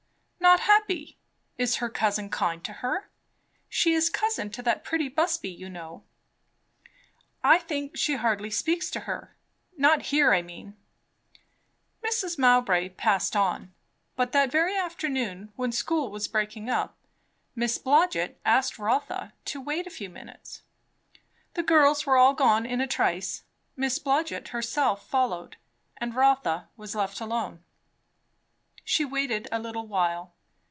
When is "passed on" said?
12.89-13.73